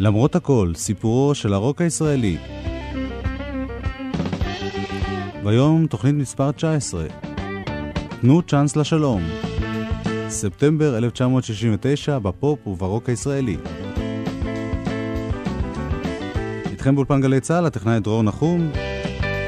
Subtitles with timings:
[0.00, 2.36] למרות הכל, סיפורו של הרוק הישראלי.
[5.44, 7.06] והיום תוכנית מספר 19.
[8.20, 9.22] תנו צ'אנס לשלום.
[10.28, 13.56] ספטמבר 1969 בפופ וברוק הישראלי.
[16.70, 18.70] איתכם באולפן גלי צה"ל, הטכנאי דרור נחום,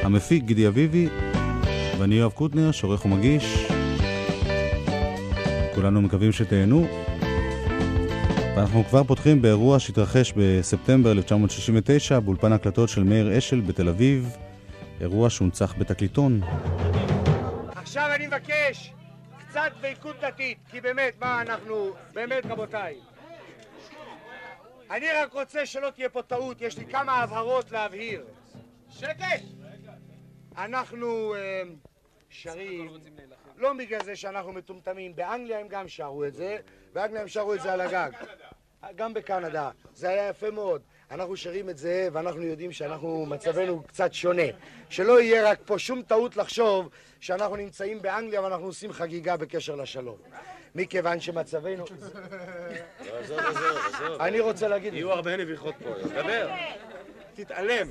[0.02, 1.08] המפיק גידי אביבי,
[1.98, 3.66] ואני יואב קוטנר, שעורך ומגיש.
[5.74, 7.09] כולנו מקווים שתהנו.
[8.60, 14.36] ואנחנו כבר פותחים באירוע שהתרחש בספטמבר 1969 באולפן הקלטות של מאיר אשל בתל אביב,
[15.00, 16.40] אירוע שהונצח בתקליטון.
[17.74, 18.92] עכשיו אני מבקש
[19.38, 22.96] קצת דבקות דתית, כי באמת, מה אנחנו, באמת רבותיי.
[24.90, 28.24] אני רק רוצה שלא תהיה פה טעות, יש לי כמה הבהרות להבהיר.
[28.90, 29.42] שקט!
[30.56, 31.62] אנחנו אה,
[32.30, 32.90] שרים,
[33.56, 36.56] לא בגלל זה שאנחנו מטומטמים, באנגליה הם גם שרו את זה,
[36.92, 38.10] באנגליה הם שרו את זה על הגג.
[38.96, 40.80] גם בקנדה, זה היה יפה מאוד.
[41.10, 44.42] אנחנו שרים את זה ואנחנו יודעים שאנחנו, מצבנו קצת שונה.
[44.90, 46.88] שלא יהיה רק פה שום טעות לחשוב
[47.20, 50.16] שאנחנו נמצאים באנגליה ואנחנו עושים חגיגה בקשר לשלום.
[50.74, 51.84] מכיוון שמצבנו...
[53.20, 54.20] עזוב, עזוב, עזוב.
[54.20, 54.94] אני רוצה להגיד...
[54.94, 56.48] יהיו הרבה נביחות פה, דבר.
[57.34, 57.86] תתעלם.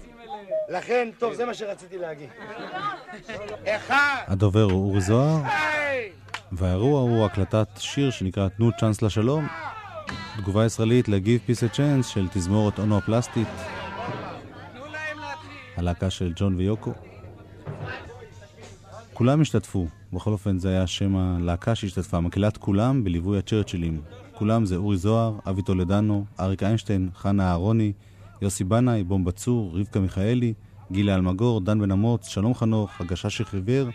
[0.70, 2.30] לכן, טוב, זה מה שרציתי להגיד.
[3.66, 4.24] אחד!
[4.28, 5.42] הדובר הוא אורי זוהר!
[6.52, 9.48] והאירוע הוא הקלטת שיר שנקרא תנו צ'אנס לשלום,
[10.42, 13.48] תגובה ישראלית ל-Give Peace a Chance של תזמורת אונו הפלסטית,
[15.78, 16.94] הלהקה של ג'ון ויוקו.
[19.14, 24.02] כולם השתתפו, בכל אופן זה היה שם הלהקה שהשתתפה, מקהלת כולם בליווי הצ'רצ'ילים.
[24.34, 27.94] כולם זה אורי זוהר, אבי טולדנו, אריק איינשטיין, חנה אהרוני,
[28.42, 30.54] יוסי בנאי, בום בצור, רבקה מיכאלי,
[30.92, 33.90] גילה אלמגור, דן בן אמוץ, שלום חנוך, הגשש חיוור,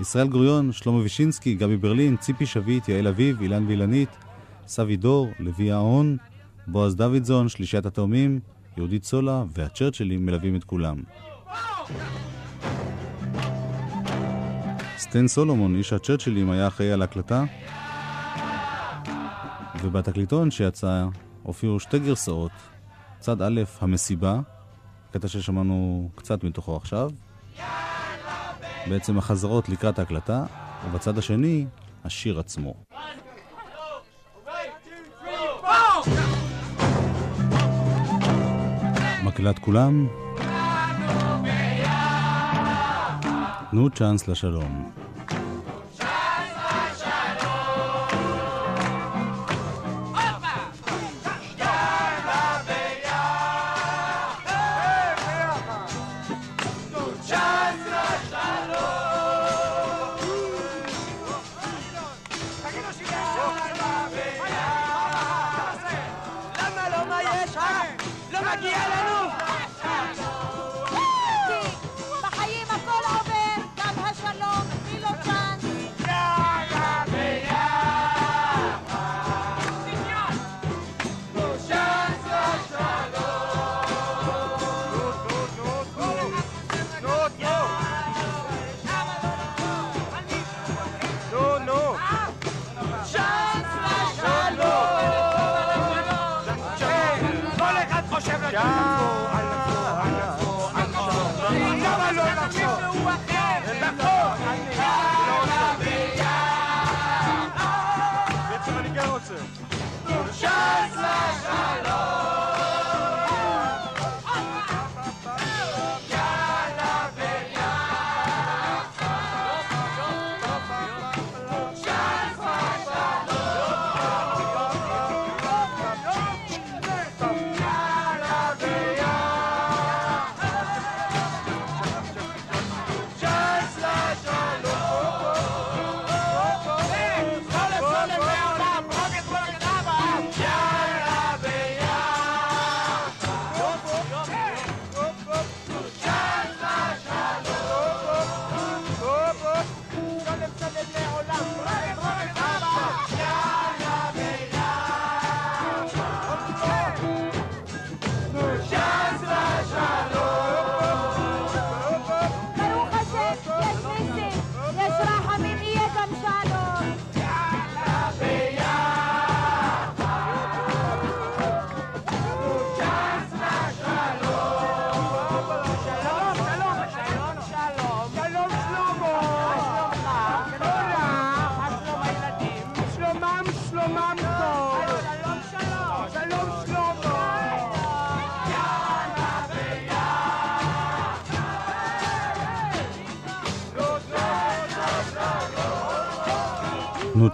[0.00, 4.08] ישראל גוריון, שלמה וישינסקי, גבי ברלין, ציפי שביט, יעל אביב, אילן וילנית,
[4.66, 6.16] סבי דור, לוי ההון,
[6.66, 8.40] בועז דוידזון, שלישיית התאומים,
[8.76, 11.02] יהודית סולה והצ'רצ'לים מלווים את כולם.
[14.98, 17.44] סטן סולומון, איש הצ'רצ'לים, היה אחראי על ההקלטה,
[19.82, 21.06] ובתקליטון שיצא
[21.42, 22.52] הופיעו שתי גרסאות.
[23.18, 24.40] צד א', המסיבה,
[25.10, 27.10] קטע ששמענו קצת מתוכו עכשיו,
[28.88, 30.44] בעצם החזרות לקראת ההקלטה,
[30.86, 31.66] ובצד השני,
[32.04, 32.74] השיר עצמו.
[39.34, 40.06] מקהלת כולם,
[43.70, 45.03] תנו צ'אנס לשלום.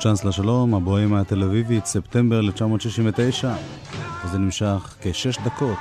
[0.01, 3.55] צ'אנס לשלום, הבוהמה התל אביבית, ספטמבר 1969,
[4.25, 5.79] וזה נמשך כשש דקות.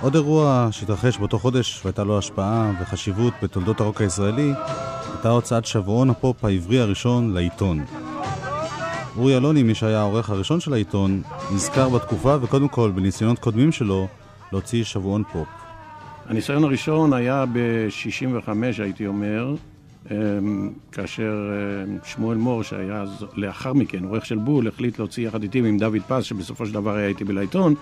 [0.00, 4.52] עוד אירוע שהתרחש באותו חודש והייתה לו השפעה וחשיבות בתולדות הרוק הישראלי,
[5.12, 7.84] הייתה הוצאת שבועון הפופ העברי הראשון להיטון.
[9.16, 11.22] אורי אלוני, מי שהיה העורך הראשון של העיתון,
[11.54, 14.08] נזכר בתקופה וקודם כל בניסיונות קודמים שלו
[14.52, 15.48] להוציא שבועון פופ.
[16.28, 19.54] הניסיון הראשון היה ב-65, הייתי אומר,
[20.92, 21.50] כאשר
[21.88, 23.04] אמ, שמואל מור, שהיה
[23.34, 26.96] לאחר מכן עורך של בול, החליט להוציא יחד איתי ועם דוד פז, שבסופו של דבר
[26.96, 27.74] היה איתי בלהיטון,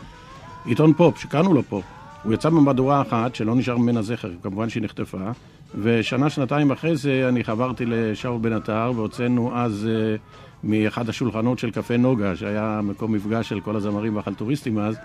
[0.65, 1.85] עיתון פופ, שקראנו לו פופ.
[2.23, 5.31] הוא יצא במהדורה אחת, שלא נשאר ממנה זכר, כמובן שהיא נחטפה,
[5.83, 10.17] ושנה, שנתיים אחרי זה אני חברתי לשאול בן עטר, והוצאנו אז אה,
[10.65, 14.97] מאחד השולחנות של קפה נוגה, שהיה מקום מפגש של כל הזמרים והחלטוריסטים אז,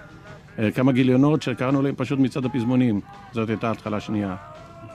[0.60, 3.02] אה, כמה גיליונות שקראנו להם פשוט מצעד הפזמונים.
[3.32, 4.36] זאת הייתה התחלה שנייה.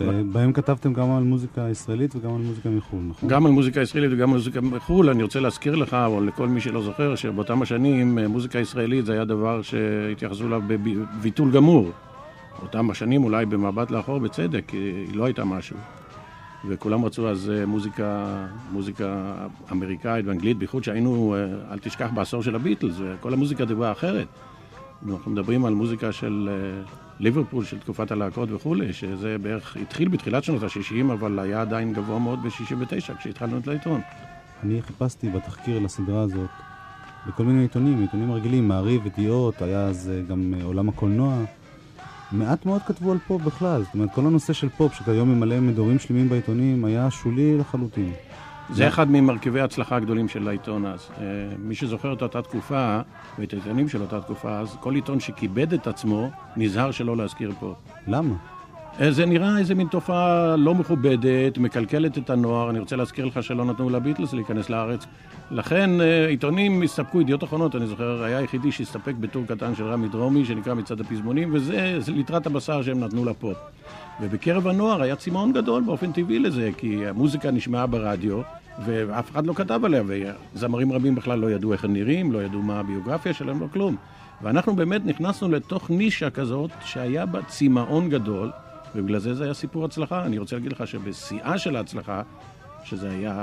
[0.00, 3.28] ובהם כתבתם גם על מוזיקה ישראלית וגם על מוזיקה מחו"ל, נכון?
[3.28, 5.10] גם על מוזיקה ישראלית וגם על מוזיקה מחו"ל.
[5.10, 9.12] אני רוצה להזכיר לך, או לכל מי שלא זוכר, שבאותם השנים אה, מוזיקה ישראלית זה
[9.12, 11.90] היה דבר שהתייחסו אליו בביטול גמור.
[12.58, 15.76] באותם השנים אולי במבט לאחור בצדק, היא לא הייתה משהו.
[16.68, 18.26] וכולם רצו אז אה, מוזיקה,
[18.72, 19.34] מוזיקה
[19.72, 24.26] אמריקאית ואנגלית, בייחוד שהיינו, אה, אל תשכח, בעשור של הביטלס, וכל המוזיקה דיברה אחרת.
[25.06, 26.48] אנחנו מדברים על מוזיקה של
[27.20, 32.18] ליברפול של תקופת הלהקות וכולי, שזה בערך התחיל בתחילת שנות ה-60, אבל היה עדיין גבוה
[32.18, 34.00] מאוד ב-69 כשהתחלנו את לעיתון.
[34.62, 36.50] אני חיפשתי בתחקיר לסדרה הזאת
[37.26, 41.36] בכל מיני עיתונים, עיתונים רגילים, מעריב, ידיעות, היה אז אה, גם אה, עולם הקולנוע.
[42.32, 45.98] מעט מאוד כתבו על פופ בכלל, זאת אומרת כל הנושא של פופ שכיום ממלא מדורים
[45.98, 48.12] שלמים בעיתונים היה שולי לחלוטין.
[48.70, 51.08] זה אחד ממרכיבי ההצלחה הגדולים של העיתון אז.
[51.20, 51.24] אה,
[51.58, 53.00] מי שזוכר את אותה תקופה,
[53.38, 57.74] ואת העיתונים של אותה תקופה אז, כל עיתון שכיבד את עצמו, נזהר שלא להזכיר פה.
[58.06, 58.34] למה?
[59.00, 62.70] אה, זה נראה איזה מין תופעה לא מכובדת, מקלקלת את הנוער.
[62.70, 65.06] אני רוצה להזכיר לך שלא נתנו לביטלס להיכנס לארץ.
[65.50, 70.08] לכן אה, עיתונים הסתפקו, ידיעות אחרונות, אני זוכר, היה היחידי שהסתפק בטור קטן של רמי
[70.08, 73.56] דרומי, שנקרא מצעד הפזמונים, וזה ליטרת הבשר שהם נתנו לפופ.
[74.20, 78.40] ובקרב הנוער היה צמאון גדול באופן טבעי לזה, כי המוזיקה נשמעה ברדיו,
[78.84, 80.02] ואף אחד לא כתב עליה,
[80.54, 83.96] וזמרים רבים בכלל לא ידעו איך הם נראים, לא ידעו מה הביוגרפיה שלהם, לא כלום.
[84.42, 88.50] ואנחנו באמת נכנסנו לתוך נישה כזאת שהיה בה צמאון גדול,
[88.94, 90.24] ובגלל זה זה היה סיפור הצלחה.
[90.24, 92.22] אני רוצה להגיד לך שבשיאה של ההצלחה,
[92.84, 93.42] שזה היה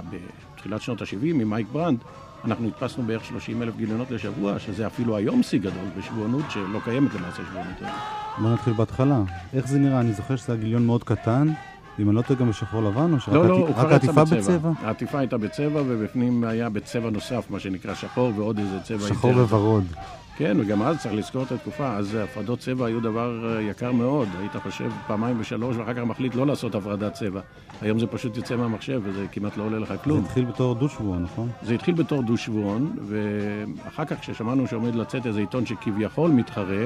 [0.55, 1.99] בתחילת שנות ה-70 עם מייק ברנד,
[2.45, 7.13] אנחנו הדפסנו בערך 30 אלף גיליונות לשבוע, שזה אפילו היום שיא גדול בשבוענות שלא קיימת
[7.13, 7.75] למעשה שבוענות.
[8.37, 9.21] בוא נתחיל בהתחלה.
[9.53, 9.99] איך זה נראה?
[9.99, 11.47] אני זוכר שזה היה גיליון מאוד קטן.
[11.99, 14.71] אם אני לא טועה גם בשחור לבן, או שרק לא, לא, העטיפה בצבע?
[14.81, 19.83] העטיפה הייתה בצבע, ובפנים היה בצבע נוסף, מה שנקרא שחור, ועוד איזה צבע שחור בוורוד.
[20.37, 24.27] כן, וגם אז צריך לזכור את התקופה, אז הפרדות צבע היו דבר אה, יקר מאוד.
[24.39, 27.41] היית חושב פעמיים ושלוש, ואחר כך מחליט לא לעשות הפרדת צבע.
[27.81, 30.19] היום זה פשוט יוצא מהמחשב, וזה כמעט לא עולה לך כלום.
[30.19, 31.49] זה התחיל בתור דו-שבועון, נכון?
[31.63, 36.85] זה התחיל בתור דו-שבועון, ואחר כך כששמענו שעומד לצאת איזה עיתון שכביכול מתחרה,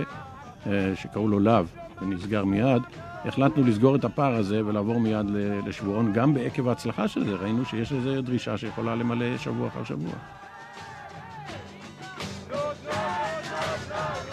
[0.67, 1.65] אה, שקראו לו להב,
[2.01, 2.81] ונסגר מיד,
[3.25, 5.25] החלטנו לסגור את הפער הזה ולעבור מיד
[5.65, 10.13] לשבועון, גם בעקב ההצלחה של זה, ראינו שיש איזו דרישה שיכולה למלא שבוע אחר שבוע.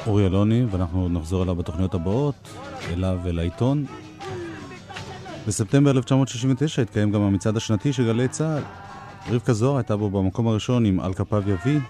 [0.07, 2.49] אורי אלוני, ואנחנו נחזור אליו בתוכניות הבאות,
[2.93, 3.85] אליו ולעיתון.
[5.47, 8.63] בספטמבר 1969 התקיים גם המצעד השנתי של גלי צה"ל.
[9.35, 11.81] רבקה זוהר הייתה בו במקום הראשון עם על כפיו יביא,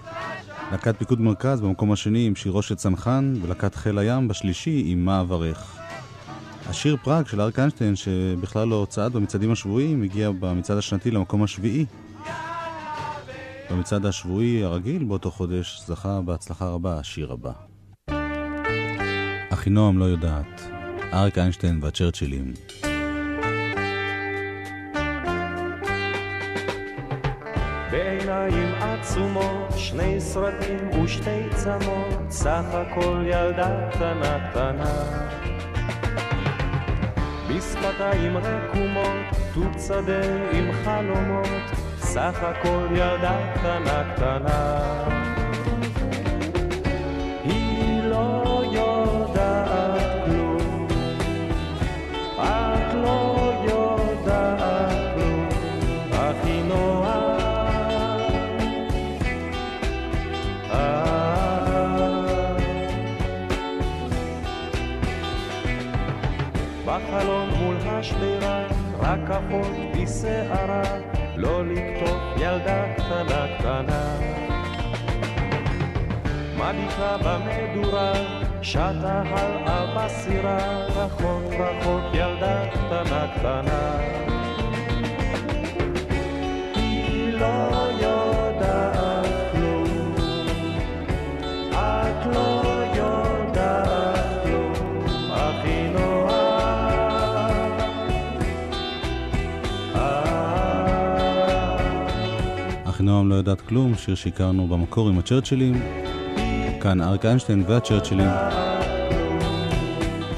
[0.71, 5.21] להקת פיקוד מרכז במקום השני עם שירו של צנחן, ולהקת חיל הים בשלישי עם מה
[5.21, 5.86] אברך.
[6.69, 11.85] השיר פראג של אריק איינשטיין, שבכלל לא צעד במצעדים השבועיים, הגיע במצעד השנתי למקום השביעי.
[13.71, 17.51] במצעד השבועי הרגיל באותו חודש זכה בהצלחה רבה השיר הבא.
[19.49, 20.61] אחינועם לא יודעת,
[21.13, 22.53] אריק איינשטיין והצ'רצ'ילים.
[27.91, 35.46] בעיניים עצומות, שני סרטים ושתי צמות, סך הכל ילדה קטנה קטנה.
[37.49, 45.26] בשפתיים רקומות, טוב שדה עם חלומות, סך הכל ילדה קטנה קטנה.
[69.37, 70.81] רק אחות בשערה,
[71.35, 74.17] לא לקטוף ילדה קטנה קטנה.
[76.55, 78.13] מביטה במדורה,
[78.61, 83.99] שטה הלאה בסירה, רחוק רחוק ילדה קטנה קטנה.
[86.75, 88.96] היא לא יודעת
[103.07, 105.81] אחינועם לא יודעת כלום, שיר שהכרנו במקור עם הצ'רצ'ילים.
[106.81, 108.27] כאן אריק איינשטיין והצ'רצ'ילים.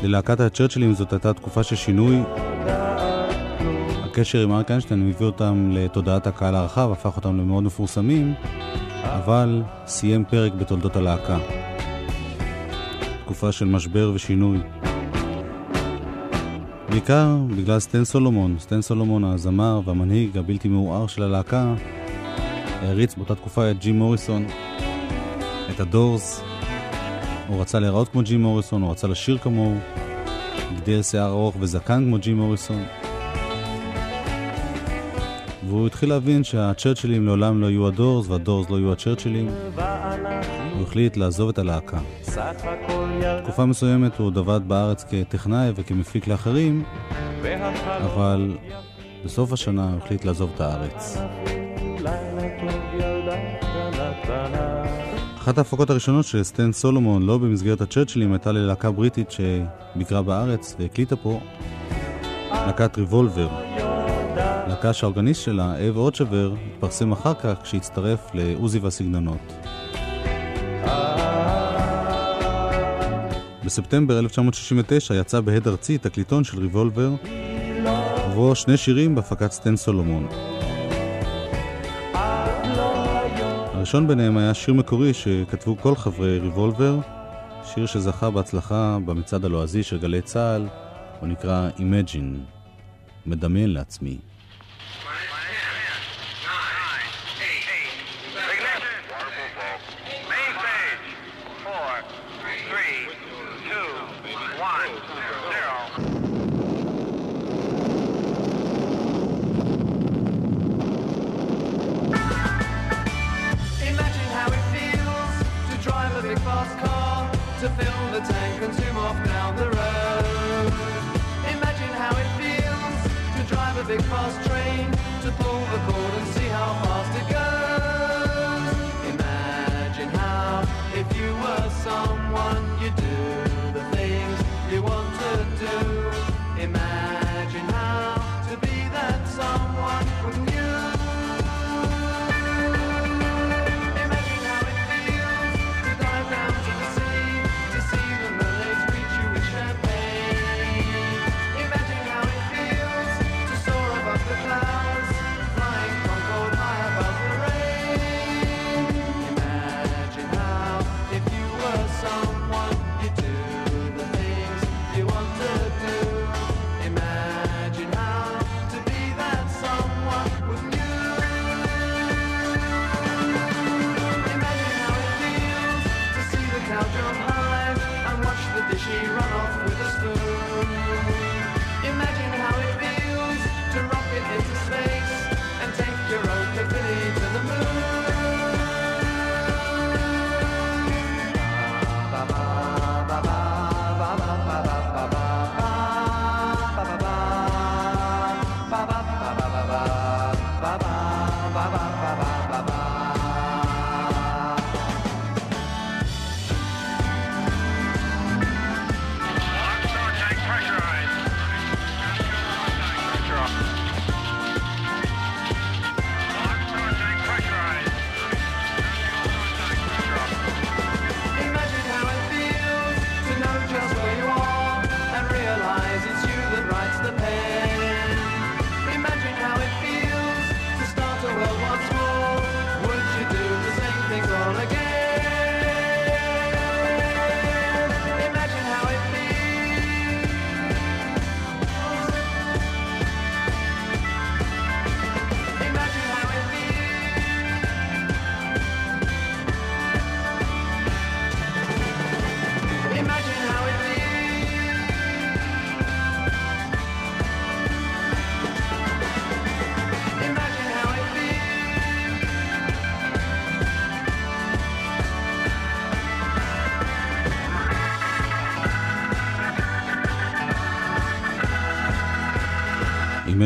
[0.04, 2.18] ללהקת הצ'רצ'ילים זאת הייתה תקופה של שינוי.
[4.04, 8.34] הקשר עם אריק איינשטיין מביא אותם לתודעת הקהל הרחב, הפך אותם למאוד מפורסמים,
[9.04, 11.38] אבל סיים פרק בתולדות הלהקה.
[13.24, 14.58] תקופה של משבר ושינוי.
[16.90, 18.56] בעיקר בגלל סטן סולומון.
[18.60, 21.74] סטן סולומון, הזמר והמנהיג הבלתי מעורער של הלהקה,
[22.82, 24.46] העריץ באותה תקופה את ג'ים מוריסון,
[25.70, 26.44] את הדורס.
[27.48, 29.76] הוא רצה להיראות כמו ג'ים מוריסון, הוא רצה לשיר כמוהו,
[30.76, 32.84] גדל שיער ארוך וזקן כמו ג'ים מוריסון.
[35.68, 39.50] והוא התחיל להבין שהצ'רצ'ילים לעולם לא יהיו הדורס והדורס לא יהיו הצ'רצ'ילים.
[40.74, 42.00] הוא החליט לעזוב את הלהקה.
[43.44, 46.84] תקופה מסוימת הוא דבד בארץ כטכנאי וכמפיק לאחרים,
[48.04, 48.58] אבל
[49.26, 51.18] בסוף השנה הוא החליט לעזוב את הארץ.
[55.50, 61.16] אחת ההפקות הראשונות של סטן סולומון, לא במסגרת הצ'רצ'ילים, הייתה ללהקה בריטית שביקרה בארץ והקליטה
[61.16, 61.40] פה,
[62.52, 63.50] להקת ריבולבר.
[64.68, 69.54] להקה שהאורגניסט שלה, אב אוצ'בר, התפרסם אחר כך כשהצטרף לעוזי והסגנונות.
[73.66, 77.12] בספטמבר 1969 יצא בהד ארצי תקליטון של ריבולבר,
[78.32, 80.28] ובו שני שירים בהפקת סטן סולומון.
[83.80, 87.00] הראשון ביניהם היה שיר מקורי שכתבו כל חברי ריבולבר,
[87.64, 90.68] שיר שזכה בהצלחה במצעד הלועזי של גלי צה"ל,
[91.20, 92.38] הוא נקרא Imagine,
[93.26, 94.18] מדמיין לעצמי.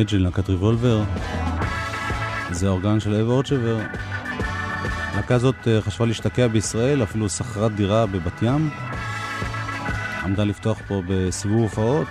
[0.03, 1.03] Damage של להקת ריבולבר.
[2.51, 3.79] זה האורגן של אב אורצ'בר.
[5.13, 8.69] הלהקה הזאת אה, חשבה להשתקע בישראל, אפילו שכרה דירה בבת ים.
[10.23, 12.07] עמדה לפתוח פה בסיבוב הופעות,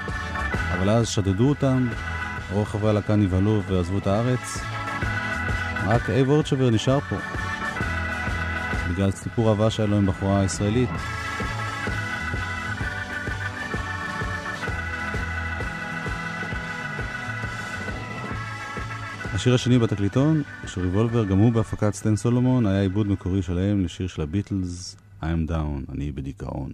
[0.72, 1.88] אבל אז שדדו אותם,
[2.52, 4.58] רוב חברי הלהקה נבהלו ועזבו את הארץ.
[5.86, 7.16] רק אב אורצ'בר נשאר פה,
[8.90, 10.90] בגלל סיפור אהבה שהיה לו עם בחורה ישראלית.
[19.42, 24.06] השיר השני בתקליטון, של ריבולבר, גם הוא בהפקת סטן סולומון, היה עיבוד מקורי שלהם לשיר
[24.06, 26.70] של הביטלס, I'm Down, אני בדיכאון.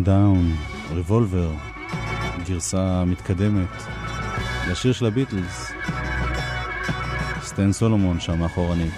[0.00, 0.56] Time Down,
[0.92, 1.72] Revolver,
[2.48, 3.68] גרסה מתקדמת,
[4.70, 5.72] לשיר של הביטלס,
[7.42, 8.92] סטן סולומון שם מאחורנית.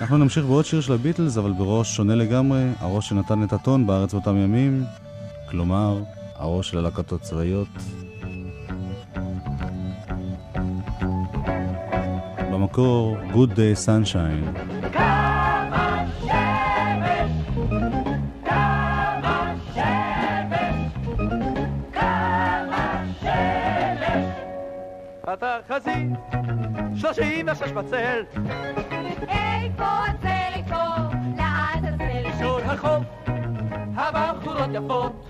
[0.00, 4.12] אנחנו נמשיך בעוד שיר של הביטלס, אבל בראש שונה לגמרי, הראש שנתן את הטון בארץ
[4.12, 4.84] באותם ימים,
[5.50, 6.02] כלומר,
[6.36, 7.68] הראש של הלהקות הצבאיות.
[12.52, 14.58] במקור, Good Day Sunshine.
[27.04, 28.24] שלושים ושש בצל,
[29.28, 30.84] איפה הצל, איפה
[31.36, 32.38] לעזאזל?
[32.38, 33.04] שור החוף,
[33.96, 35.28] הבחורות יפות,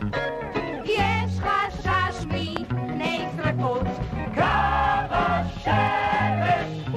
[0.84, 3.87] יש חשש מפני שרפות.
[4.34, 4.42] קו
[5.10, 6.88] השמש,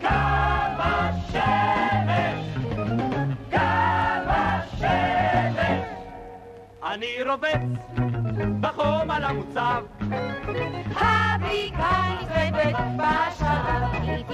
[0.00, 0.08] קו
[0.78, 2.44] השמש,
[3.50, 3.58] קו
[4.28, 5.84] השמש.
[6.94, 7.60] אני רובץ
[8.60, 9.82] בחום על המוצב,
[10.96, 12.76] הבקעה נצרבת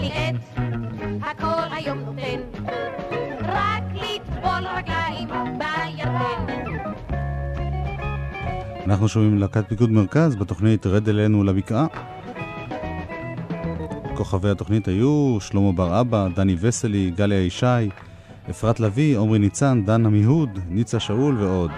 [0.02, 2.40] בשער, להתליט, הכל היום נותן,
[3.42, 6.82] רק לטבול רגליים בירדן.
[8.86, 11.86] אנחנו שומעים להקת פיקוד מרכז בתוכנית רד אלינו לבקעה.
[14.14, 17.66] כוכבי התוכנית היו שלמה בר אבא, דני וסלי, גליה ישי,
[18.50, 21.70] אפרת לביא, עמרי ניצן, דן עמיהוד, ניצה שאול ועוד.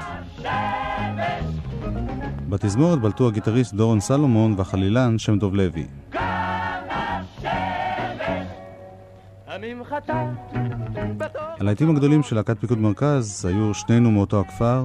[2.49, 5.87] בתזמורת בלטו הגיטריסט דורון סלומון והחלילן שם דוב לוי.
[9.65, 10.31] הממחטה
[11.17, 14.85] בתוך הלהיטים הגדולים של להקת פיקוד מרכז היו שנינו מאותו הכפר,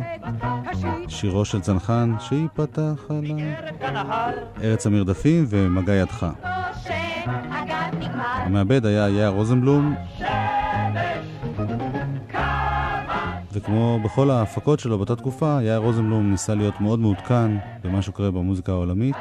[1.07, 6.27] שירו של צנחן שייפתח עליו, ערב כנהר, ארץ המרדפים ומגע ידך.
[8.21, 9.95] המעבד היה יאיר רוזנבלום,
[13.53, 17.51] וכמו בכל ההפקות שלו באותה תקופה, יאיר רוזנבלום ניסה להיות מאוד מעודכן
[17.83, 19.15] במה שקורה במוזיקה העולמית.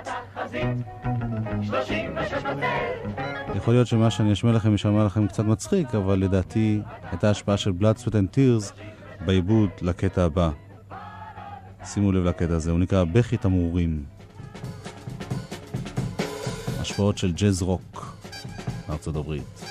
[3.56, 7.72] יכול להיות שמה שאני אשמיע לכם יישמע לכם קצת מצחיק, אבל לדעתי הייתה השפעה של
[7.80, 8.72] Blood, Sweat and Tears
[9.26, 10.50] בעיבוד לקטע הבא.
[11.84, 14.02] שימו לב לקטע הזה, הוא נקרא בכי תמרורים.
[16.80, 18.16] השפעות של ג'אז רוק
[18.88, 19.67] מארצות הברית.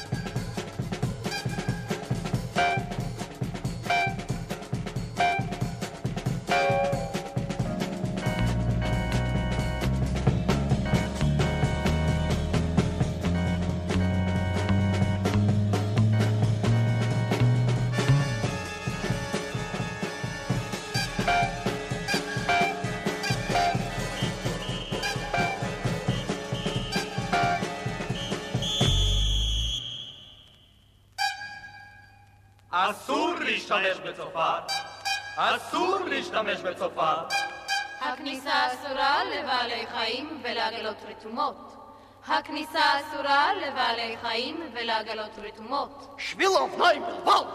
[42.47, 46.15] הכניסה אסורה לבעלי חיים ולעגלות רתומות.
[46.17, 47.45] שביל האופניים בלבד!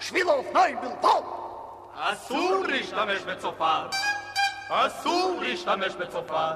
[0.00, 1.20] שביל האופניים בלבד!
[1.94, 3.88] אסור להשתמש בצופר!
[4.70, 6.50] אסור להשתמש בצופר!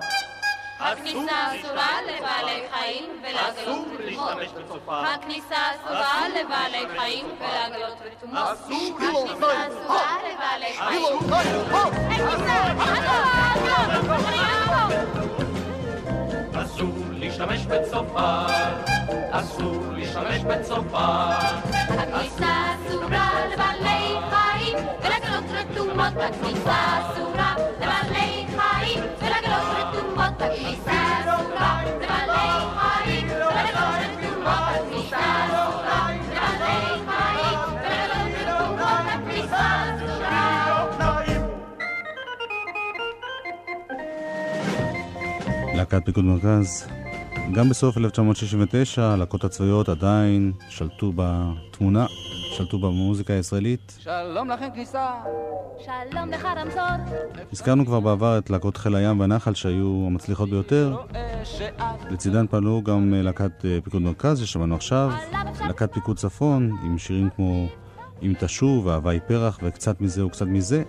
[0.78, 5.04] הכניסה אסורה לבעלי חיים ולעגלות רתומות.
[5.14, 8.38] הכניסה אסורה לבעלי חיים ולעגלות רתומות.
[8.52, 11.04] אסור הכניסה אסורה לבעלי חיים.
[11.04, 11.92] האופניים בלבד!
[12.10, 12.72] אין כניסה!
[13.54, 14.10] עזוב!
[14.12, 15.21] עזוב!
[17.46, 18.46] להשתמש בצופר!
[19.30, 21.30] אסור להשתמש בצופר!
[21.88, 22.46] הכניסה
[22.86, 26.12] אסורה לבעלי חיים ולעגלות רתומות.
[26.16, 30.42] הכניסה אסורה לבעלי חיים ולעגלות רתומות.
[30.42, 34.74] הכניסה אסורה לבעלי חיים ולעגלות רתומות.
[34.74, 39.06] הכניסה אסורה לבעלי חיים ולעגלות רתומות.
[39.14, 40.62] הכניסה אסורה.
[45.74, 47.01] להקת פיקוד מרכז.
[47.50, 52.06] גם בסוף 1969 הלהקות הצבאיות עדיין שלטו בתמונה,
[52.56, 53.98] שלטו במוזיקה הישראלית.
[53.98, 55.10] שלום לכם כניסה!
[55.78, 56.82] שלום לך רמזור.
[57.52, 60.96] הזכרנו כבר בעבר את להקות חיל הים והנחל שהיו המצליחות ביותר.
[62.10, 65.12] לצידן פעלו גם אה, להקת אה, פיקוד מרכז ששמענו עכשיו,
[65.66, 67.66] להקת פיקוד צפון עם שירים כמו
[68.22, 70.82] אם תשוב, אהבה היא פרח וקצת מזה וקצת מזה.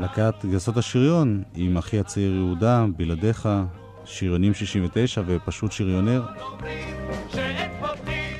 [0.00, 3.48] להקת גייסות השריון עם אחי הצעיר יהודה, בלעדיך,
[4.06, 6.22] שריונים 69 ופשוט שריונר.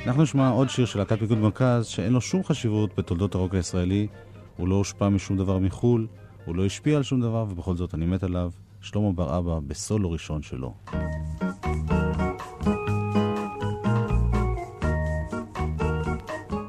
[0.05, 4.07] אנחנו נשמע עוד שיר של להקת פיקוד מרכז שאין לו שום חשיבות בתולדות הרוק הישראלי,
[4.57, 6.07] הוא לא הושפע משום דבר מחו"ל,
[6.45, 8.51] הוא לא השפיע על שום דבר ובכל זאת אני מת עליו,
[8.81, 10.73] שלמה בר אבא בסולו ראשון שלו.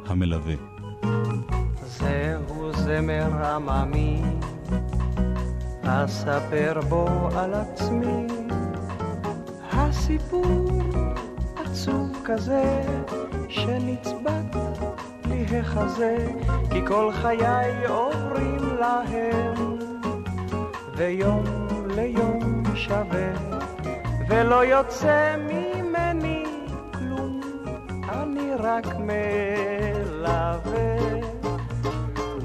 [0.06, 0.54] המלווה.
[1.84, 4.22] זהו זמר עממי,
[5.82, 8.37] אספר בו על עצמי.
[9.88, 10.44] הסיפור
[11.56, 12.82] עצוב כזה,
[13.48, 14.56] שנצבט
[15.28, 16.26] לי החזה,
[16.70, 19.78] כי כל חיי עוברים להם,
[20.96, 21.44] ויום
[21.94, 23.32] ליום שווה,
[24.28, 26.44] ולא יוצא ממני
[26.98, 27.40] כלום,
[28.08, 30.98] אני רק מלווה.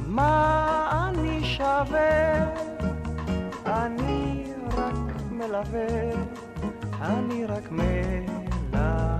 [0.08, 2.46] מה אני שווה?
[3.66, 4.44] אני
[4.78, 6.43] רק מלווה.
[7.04, 9.18] אני רק מלווה.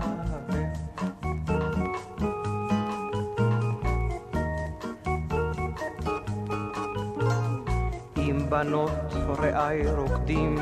[8.16, 8.92] עם בנות
[9.40, 10.56] רעי רוקדים,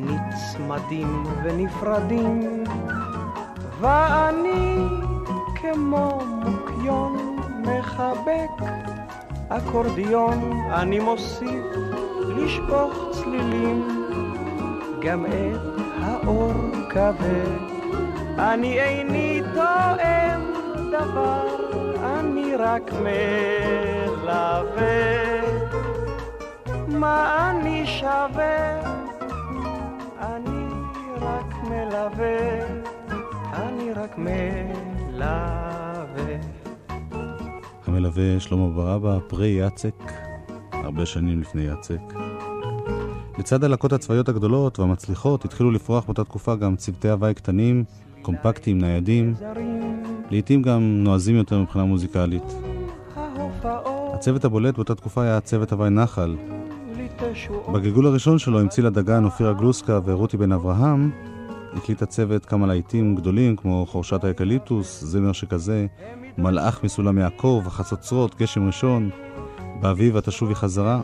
[0.00, 2.64] נצמדים ונפרדים,
[3.80, 4.88] ואני
[5.54, 8.66] כמו מוקיון מחבק
[9.48, 11.64] אקורדיון, אני מוסיף
[12.36, 13.88] לשפוך צלילים,
[15.00, 15.73] גם את
[16.24, 16.52] האור
[16.90, 17.58] כבד.
[18.38, 20.40] אני איני תואם
[20.92, 21.46] דבר,
[22.04, 24.34] אני רק מלווה.
[26.88, 28.80] מה אני שווה?
[30.20, 30.66] אני
[31.20, 32.58] רק מלווה,
[33.52, 35.44] אני רק מלווה.
[37.86, 40.12] המלווה שלמה ברבא, פרי יצק,
[40.72, 42.23] הרבה שנים לפני יצק.
[43.38, 47.84] לצד הלהקות הצבאיות הגדולות והמצליחות התחילו לפרוח באותה תקופה גם צוותי הוואי קטנים,
[48.22, 49.34] קומפקטיים, ניידים,
[50.30, 52.54] לעיתים גם נועזים יותר מבחינה מוזיקלית.
[54.14, 56.36] הצוות הבולט באותה תקופה היה צוות הווי נח"ל.
[57.72, 61.10] בגלגול הראשון שלו עם צילה דגן, אופירה גלוסקה ורותי בן אברהם,
[61.72, 65.86] הקליט הצוות כמה להיטים גדולים כמו חורשת האקליפטוס, זמר שכזה,
[66.38, 69.10] מלאך מסולם יעקב, החצוצרות, גשם ראשון,
[69.84, 71.00] באביב את תשובי חזרה.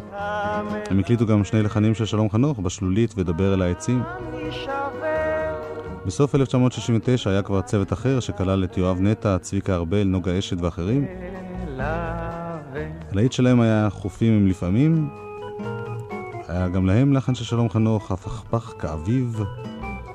[0.90, 4.02] הם הקליטו גם שני לחנים של שלום חנוך, בשלולית ודבר אל העצים.
[6.06, 11.06] בסוף 1969 היה כבר צוות אחר שכלל את יואב נטע, צביקה ארבל, נוגה אשד ואחרים.
[13.12, 15.08] הלהיט שלהם היה חופים עם לפעמים.
[16.48, 19.40] היה גם להם לחן של שלום חנוך, הפכפך כאביב.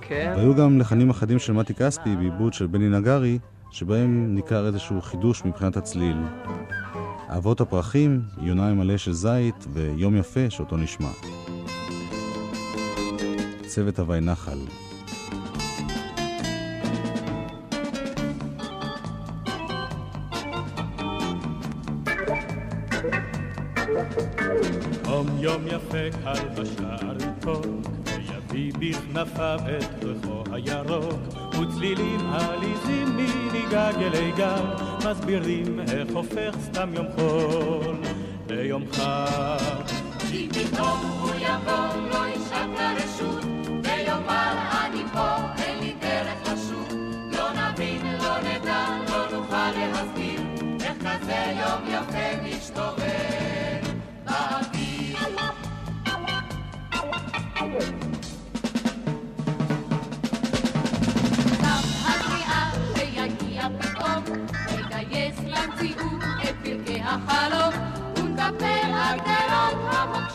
[0.10, 3.39] והיו גם לחנים אחדים של מתי כספי בעיבוד של בני נגרי,
[3.71, 6.17] שבהם ניכר איזשהו חידוש מבחינת הצליל.
[7.30, 11.10] אהבות הפרחים, יוניים מלא של זית ויום יפה שאותו נשמע.
[13.66, 14.58] צוות הווי נחל.
[25.08, 27.66] יום יום יפה קל בשער יתוק,
[28.06, 33.18] ויביא בכנפיו את ריחו הירוק, וצלילים עליזים
[33.54, 34.62] מגג אלי גג,
[35.06, 37.98] מסבירים איך הופך סתם יום חול
[38.50, 39.84] ליום חג.
[40.30, 43.46] כי פתאום הוא יבוא, לא ישאל לרשות,
[43.84, 46.88] ויאמר אני פה, אין לי דרך לשוב.
[47.32, 50.41] לא נבין, לא נדע, לא נוכל להסביר,
[50.84, 53.82] איך כזה יום יפה משתובב
[54.26, 54.86] באוויר.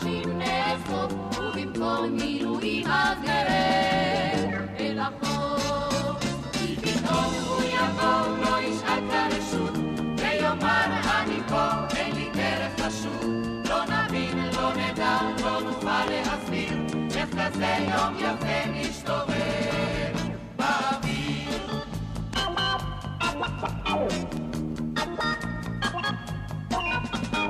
[0.01, 6.25] המוקשים נאסוף, ובמקום מילואים אז נרד אל החוף.
[6.53, 9.77] כי פתאום הוא יבוא, לא ישאל כרשות,
[10.17, 10.85] ויאמר
[11.19, 13.23] אני פה, אין לי דרך לשוב.
[13.69, 16.73] לא נבין, לא נדע, לא נוכל להסביר,
[17.15, 20.13] איך כזה יום יפה משתובב
[20.55, 21.51] באוויר.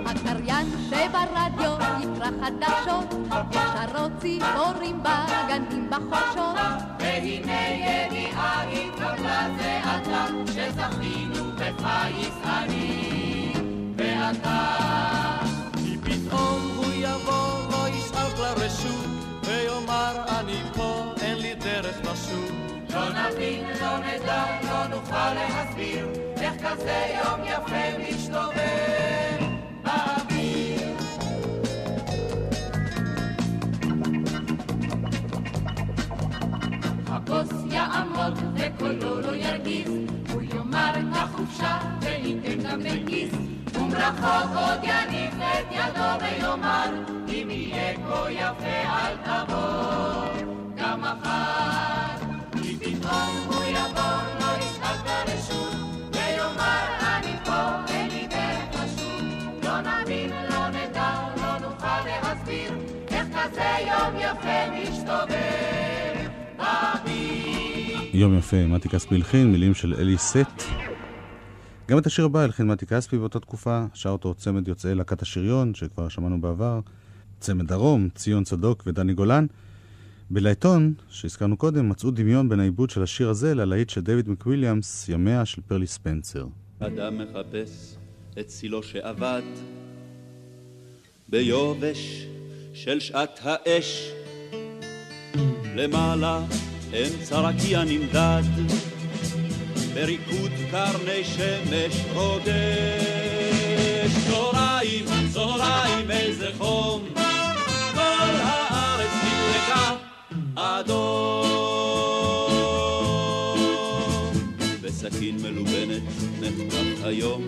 [0.05, 1.77] הקריין שברדיו
[2.37, 3.13] יקרא חדשות,
[3.51, 6.55] ישרות ציפורים בגנים בחורשות.
[6.99, 13.53] והנה ידיעה התקבלה זה עתה, שזכינו בפיס אני
[13.97, 14.75] ואתה.
[15.77, 19.05] כי פתאום הוא יבוא, לא ישאל לרשות,
[19.43, 22.51] ויאמר אני פה, אין לי דרך לשוב.
[22.93, 29.40] לא נבין, לא נדע, לא נוכל להסביר, איך כזה יום יפה משתובב
[37.31, 39.91] הכוס יעמוד וקולו לא ירגיז,
[40.33, 43.33] הוא יאמר החופשה וניתן גם בן כיס,
[43.73, 46.89] ומרחוק עוד יניף את ידו ויאמר,
[47.27, 50.43] אם יהיה כה יפה אל תבוא
[50.75, 52.25] גם מחר.
[52.61, 55.75] כי פתאום הוא יבוא, לא ישאל ברשות,
[56.13, 59.63] ויאמר אני פה, אין לי דרך לשוב.
[59.63, 62.73] לא נבין, לא נדע, לא נוכל להסביר,
[63.11, 65.80] איך כזה יום יפה משתובב.
[68.21, 70.63] יום יפה, מתי כספי הלחין, מילים של אלי סט.
[71.87, 75.73] גם את השיר הבא הלחין מתי כספי באותה תקופה, שר אותו צמד יוצאי להקת השריון,
[75.73, 76.79] שכבר שמענו בעבר,
[77.39, 79.45] צמד דרום, ציון צדוק ודני גולן.
[80.29, 85.45] בלעיתון, שהזכרנו קודם, מצאו דמיון בין העיבוד של השיר הזה ללהיט של דייוויד מקוויליאמס, ימיה
[85.45, 86.45] של פרלי ספנסר.
[86.79, 87.97] אדם מחפש
[88.39, 89.41] את צילו שאבד
[91.29, 92.27] ביובש
[92.73, 94.11] של שעת האש
[95.75, 96.45] למעלה
[96.93, 98.41] אמצע רקיע נמדד,
[99.93, 102.51] בריקוד קרני שמש רודש.
[104.27, 107.05] צהריים, צהריים, איזה חום,
[107.93, 109.95] כל הארץ נדלקה
[110.55, 111.51] אדום.
[114.81, 116.01] וסכין מלובנת
[116.39, 117.45] נחתך היום,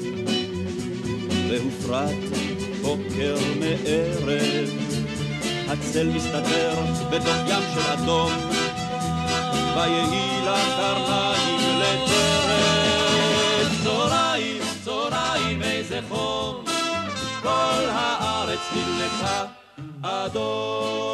[1.50, 2.16] והופרט
[2.82, 4.70] בוקר מערב.
[5.68, 6.76] הצל מסתתר
[7.12, 8.32] בתוך ים של אדום,
[9.76, 12.24] ויהי לה קרניים לטרף.
[13.84, 16.64] צהריים, צהריים, איזה חום,
[17.42, 19.46] כל הארץ נדלקה
[20.02, 21.14] אדום.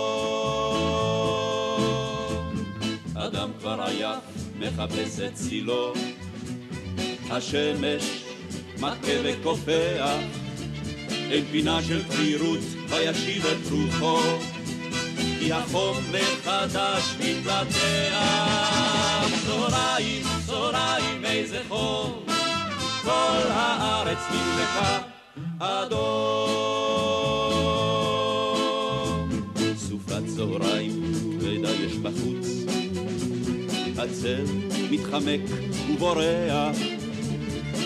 [3.15, 4.19] אדם כבר עייף,
[4.59, 5.93] מחפש את צילו,
[7.31, 8.23] השמש
[8.79, 10.17] מכה וקופח,
[11.31, 14.19] אין פינה של קבירות, וישיב את רוחו,
[15.39, 18.59] כי החום מחדש מתפתח.
[19.45, 22.23] צהריים, צהריים, איזה חום,
[23.03, 24.99] כל הארץ נדלקה
[25.59, 26.09] אדום.
[29.77, 32.47] סופת צהריים, כבדה יש בחוץ,
[33.97, 34.45] הצל
[34.91, 35.41] מתחמק
[35.89, 36.75] ובורח,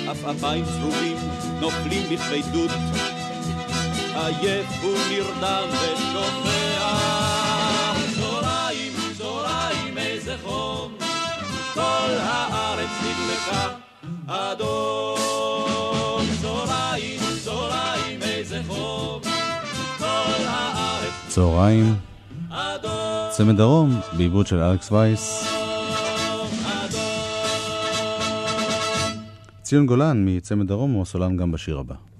[0.07, 1.17] עפעפיים צרובים
[1.61, 2.71] נופלים בכבדות,
[4.15, 7.22] עייף ונרדם ושוכח.
[11.73, 13.69] כל הארץ נדלקה
[14.27, 16.25] אדום.
[16.41, 19.21] צהריים, צהריים, איזה חום,
[19.97, 21.95] כל הארץ צהריים,
[22.49, 22.91] אדום.
[23.31, 25.53] צמד דרום, בעיבוד של אלכס וייס.
[29.61, 32.12] ציון גולן מצמד דרום הוא הסולן גם בשיר הבא.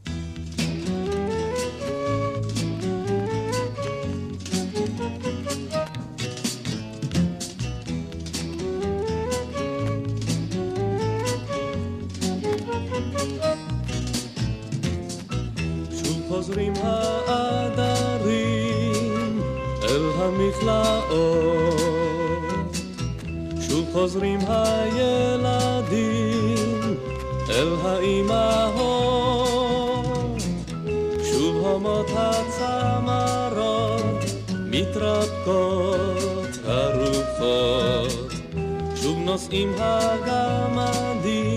[39.54, 41.50] נושאים הגמדים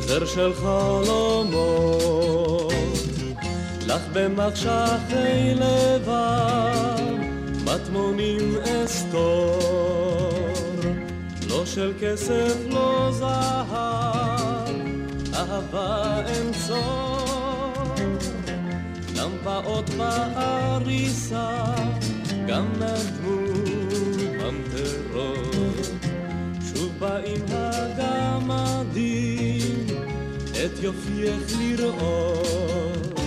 [0.00, 2.16] זר של חלומות.
[3.86, 6.98] לך במחשכי לבב,
[7.64, 9.58] מטמונים אסתור,
[11.48, 14.74] לא של כסף, לא זהב,
[15.34, 17.94] אהבה אין צור.
[19.16, 21.64] גם פעוט בעריסה,
[22.46, 23.15] גם נדמו
[30.66, 33.20] את יופייך לראות.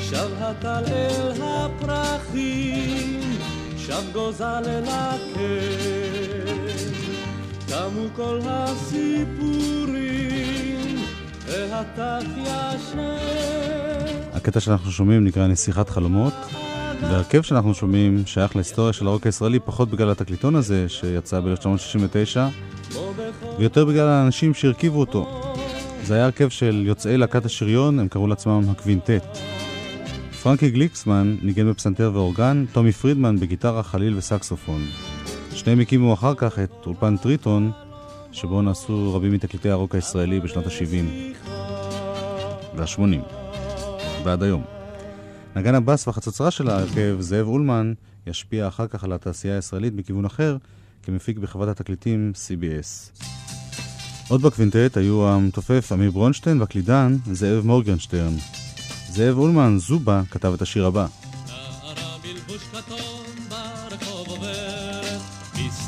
[0.00, 3.20] שב הטל אל הפרחים,
[3.76, 5.44] שב גוזל אל הקן.
[7.66, 9.94] תמו כל הסיפורים,
[11.46, 13.16] והטף ישן.
[14.32, 16.34] הקטע שאנחנו שומעים נקרא נסיכת חלומות,
[17.02, 22.96] והרכב שאנחנו שומעים שייך להיסטוריה של הרוק הישראלי פחות בגלל התקליטון הזה שיצא ב-1969,
[23.58, 25.43] ויותר בגלל האנשים שהרכיבו אותו.
[26.04, 29.38] זה היה הרכב של יוצאי להקת השריון, הם קראו לעצמם הקווינטט.
[30.42, 34.80] פרנקי גליקסמן ניגן בפסנתר ואורגן, טומי פרידמן בגיטרה, חליל וסקסופון.
[35.54, 37.70] שניהם הקימו אחר כך את אולפן טריטון,
[38.32, 41.38] שבו נעשו רבים מתקליטי הרוק הישראלי בשנות ה-70
[42.76, 43.00] וה-80
[44.24, 44.64] ועד היום.
[45.56, 47.92] נגן הבאס והחצוצרה של ההרכב, זאב אולמן,
[48.26, 50.56] ישפיע אחר כך על התעשייה הישראלית מכיוון אחר,
[51.02, 53.20] כמפיק בחברת התקליטים CBS.
[54.28, 58.36] עוד בקווינטט היו המתופף אמיר ברונשטיין והקלידן זאב מורגנשטרן.
[59.08, 61.06] זאב אולמן, זובה, כתב את השיר הבא.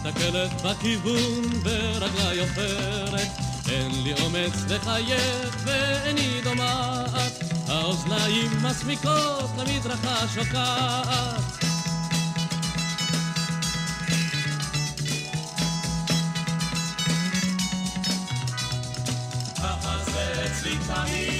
[0.06, 3.28] מסתכלת בכיוון ברגלי עופרת.
[3.68, 7.32] אין לי אומץ לחייך ואיני דומעת,
[7.68, 11.65] האוזניים מסמיקות למדרכה שוקעת.
[20.66, 21.35] זה אצלי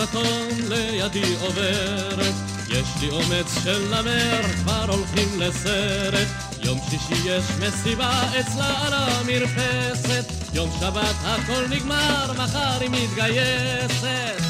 [0.00, 2.34] כתום לידי עוברת.
[2.68, 6.28] יש לי אומץ של נמר, כבר הולכים לסרט.
[6.62, 10.24] יום שישי יש מסיבה אצלה על המרפסת.
[10.54, 14.49] יום שבת הכל נגמר, מחר היא מתגייסת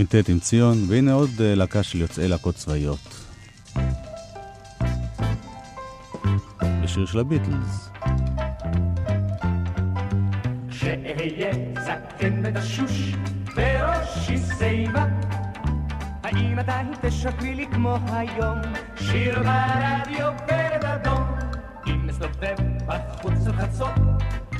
[0.00, 3.24] הקווינטט עם ציון, והנה עוד אה, להקה של יוצאי להקות צבאיות.
[6.82, 7.90] בשיר של הביטלס.
[10.70, 11.52] שאהיה
[11.84, 13.14] זקן ותשוש
[13.56, 15.06] וראשי שיבה
[16.22, 18.58] האם עדיין תשקרי לי כמו היום
[18.96, 21.24] שיר ברדיו ורד אדום
[21.86, 23.92] אם אסתובב בחוץ של חצות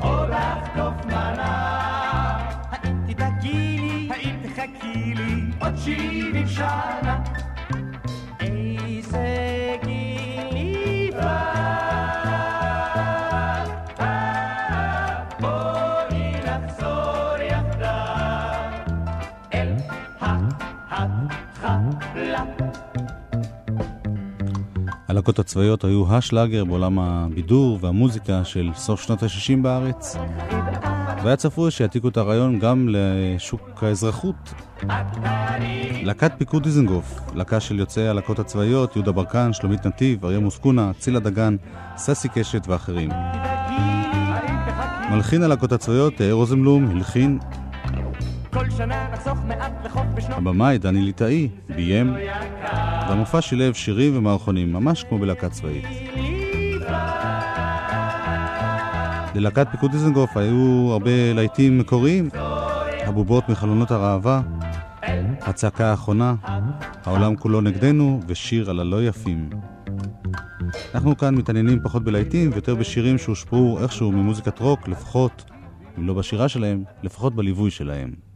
[0.01, 1.98] או לחטוף מנה
[5.89, 7.23] 70 שנה.
[25.09, 30.17] הלהקות הצבאיות היו השלאגר בעולם הבידור והמוזיקה של סוף שנות ה-60 בארץ.
[31.23, 34.55] והיה צפוי שיעתיקו את הרעיון גם לשוק האזרחות
[36.03, 41.21] להקת פיקוד דיזנגוף, להקה של יוצאי הלהקות הצבאיות, יהודה ברקן, שלומית נתיב, אריה מוסקונה, צילה
[41.21, 41.57] דגן,
[41.97, 43.11] ססי קשת ואחרים.
[45.11, 47.39] מלחין הלהקות הצבאיות, תאיר רוזנבלום, הלחין,
[50.29, 52.15] הבמאי דני ליטאי, ביים,
[53.09, 55.85] והמופע שילב שירים ומערכונים, ממש כמו בלהקה צבאית.
[59.35, 62.29] ללהקת פיקוד דיזנגוף היו הרבה להיטים מקוריים,
[63.07, 64.41] הבובות מחלונות הראווה,
[65.41, 66.35] הצעקה האחרונה,
[67.05, 69.51] העולם כולו נגדנו ושיר על הלא יפים.
[70.95, 75.45] אנחנו כאן מתעניינים פחות בלהיטים ויותר בשירים שהושפעו איכשהו ממוזיקת רוק, לפחות,
[75.99, 78.28] אם לא בשירה שלהם, לפחות בליווי שלהם.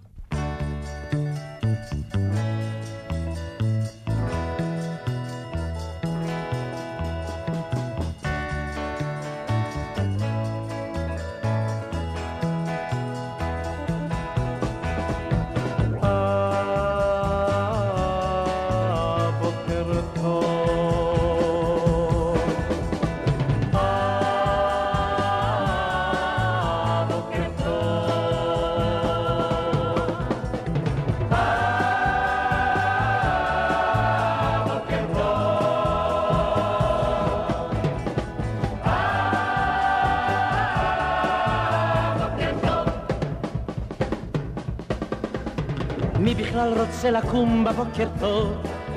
[47.73, 48.53] בבוקר טוב?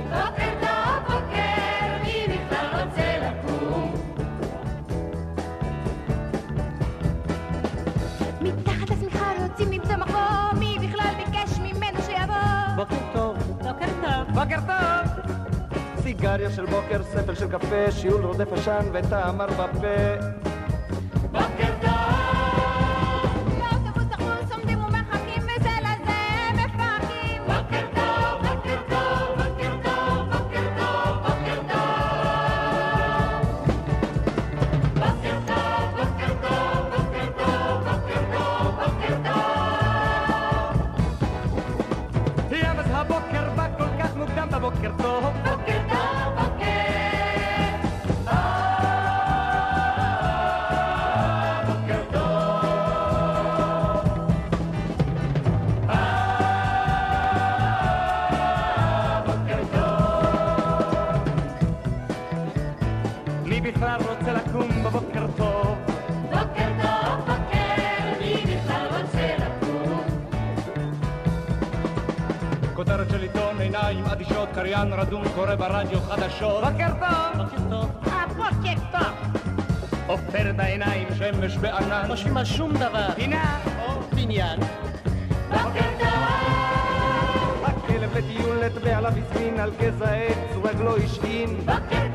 [0.09, 3.93] בוקר טוב, בוקר, מי בכלל רוצה לקום?
[8.41, 12.36] מתחת לשמחה רוצים למצוא מקום, מי בכלל ביקש ממנו שיבוא?
[12.76, 13.38] בוקר טוב.
[13.38, 14.34] בוקר טוב.
[14.34, 15.26] בוקר טוב!
[16.03, 20.45] סיגריה של בוקר, ספל של קפה, שיעול רודף עשן וטעם מר בפה.
[75.58, 76.64] קורא ברדיו חדשות.
[76.64, 77.43] בוקר טוב!
[77.43, 77.91] בוקר טוב.
[78.06, 79.51] הבוקר טוב.
[80.08, 82.06] עופר את העיניים, שמש בענן.
[82.10, 83.14] לא שומע שום דבר.
[83.16, 83.60] פינה,
[84.16, 84.60] בניין.
[85.49, 91.58] בוקר טוב, הכלב לטיול נטבע עליו הזמין על גזע עץ ורגלו השעין.
[91.58, 92.08] בוקר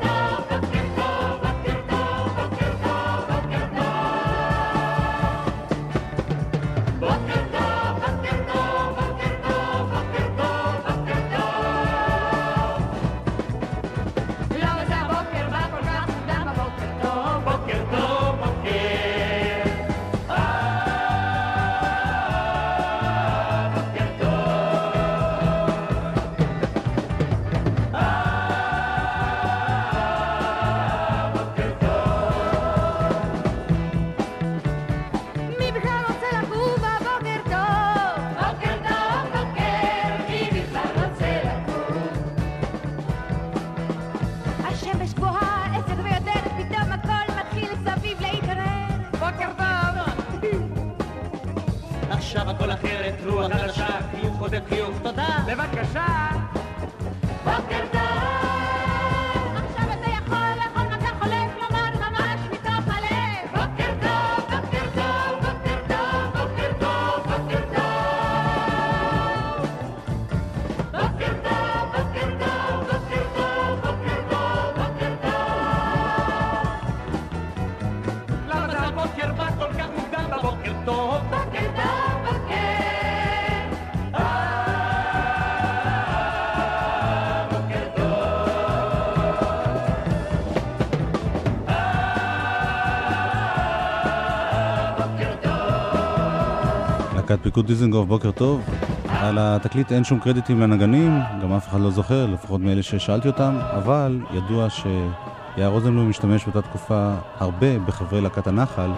[97.51, 98.61] פיקוד דיזנגוף, בוקר טוב.
[99.07, 103.59] על התקליט אין שום קרדיטים לנגנים, גם אף אחד לא זוכר, לפחות מאלה ששאלתי אותם,
[103.61, 108.91] אבל ידוע שיער רוזנבלום משתמש באותה תקופה הרבה בחברי להקת הנחל,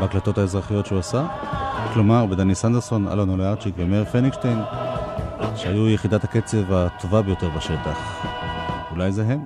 [0.00, 1.28] בהקלטות האזרחיות שהוא עשה.
[1.94, 4.58] כלומר, בדני סנדרסון, אלון אוליארצ'יק ומאיר פניגשטיין,
[5.56, 8.26] שהיו יחידת הקצב הטובה ביותר בשטח.
[8.90, 9.44] אולי זה הם?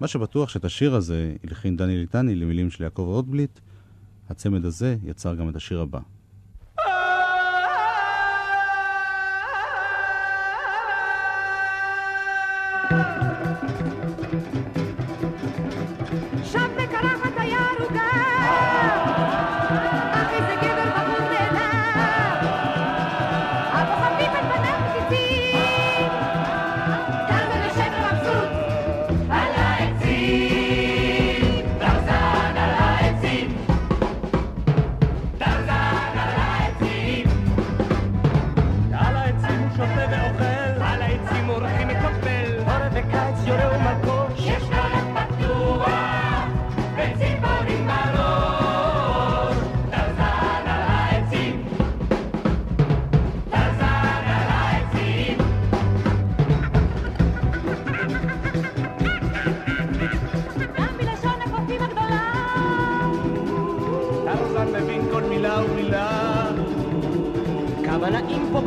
[0.00, 3.60] מה שבטוח שאת השיר הזה הלחין דני ליטני למילים של יעקב רוטבליט,
[4.30, 5.98] הצמד הזה יצר גם את השיר הבא.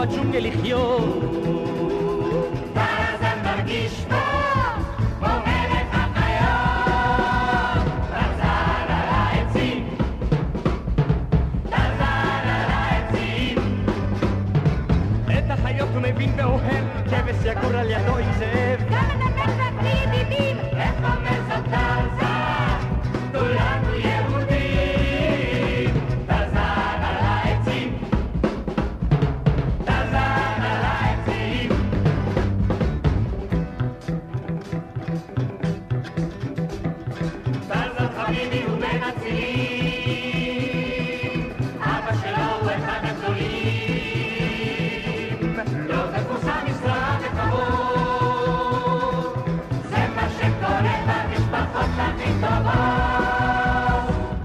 [0.07, 1.23] בג'ונגל לחיות.
[2.73, 4.15] טרזן מרגיש פה
[5.19, 7.85] כמו מלך החיות.
[8.11, 9.89] טרזן על העצים.
[11.63, 13.57] טרזן על העצים.
[15.25, 18.66] את החיות הוא מבין ואוהב, כבש יגור על ידו עם זאב.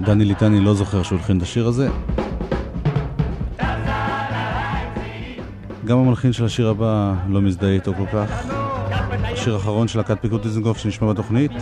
[0.05, 1.89] דני ליטני לא זוכר שהוא הלחין את השיר הזה.
[5.85, 8.47] גם המלחין של השיר הבא לא מזדהה איתו כל כך.
[9.23, 11.53] השיר האחרון של להקת פיקוד דיזנגוף שנשמע בתוכנית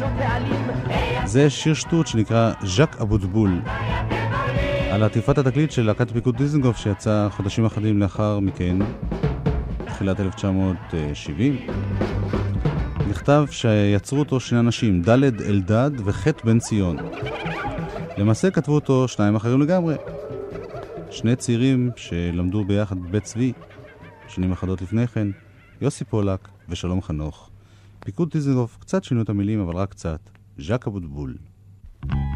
[1.24, 3.60] זה שיר שטות שנקרא ז'אק אבוטבול.
[4.90, 8.76] על עטיפת התקליט של להקת פיקוד דיזנגוף שיצא חודשים אחדים לאחר מכן,
[9.84, 11.56] תחילת 1970.
[13.10, 16.96] נכתב שיצרו אותו שני אנשים, ד' אלדד וח' בן ציון.
[18.18, 19.94] למעשה כתבו אותו שניים אחרים לגמרי.
[21.10, 23.52] שני צעירים שלמדו ביחד בבית צבי,
[24.28, 25.28] שנים אחדות לפני כן,
[25.80, 27.50] יוסי פולק ושלום חנוך.
[28.00, 30.20] פיקוד דיזנגוף קצת שינו את המילים, אבל רק קצת.
[30.58, 31.36] ז'אק אבוטבול.
[32.00, 32.29] קוראים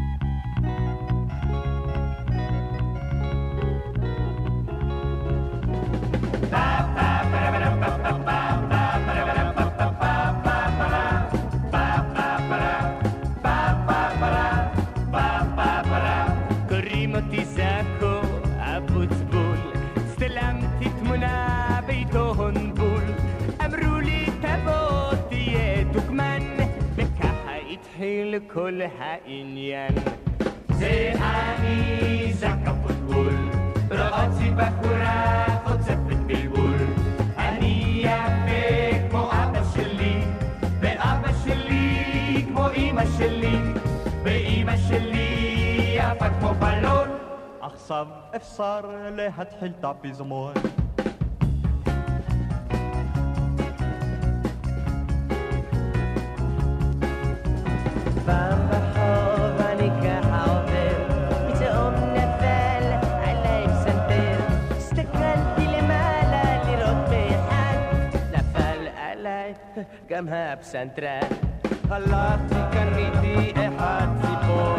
[28.35, 29.93] התחיל כל העניין.
[30.71, 33.49] זה אני זק אבוטבול,
[33.91, 36.77] רחצתי בחורה חוצפת בלבול.
[37.37, 40.21] אני יפה כמו אבא שלי,
[40.79, 43.57] ואבא שלי כמו אמא שלי,
[44.23, 47.09] ואמא שלי יפה כמו בלון.
[47.61, 48.81] עכשיו אפשר
[49.15, 50.53] להתחיל את הפזמון.
[70.09, 71.19] גם הפסנתרן.
[71.89, 74.77] הלכתי, קניתי אחד ציפור,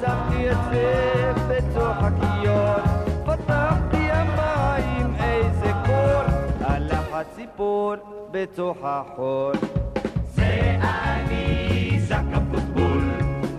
[0.00, 2.76] שמתי את זה בתוך הכיור,
[3.24, 6.22] פתחתי המים איזה קור,
[6.60, 7.94] הלך הציפור
[8.30, 9.52] בתוך החור.
[10.34, 13.10] זה אני זק הבוטבול,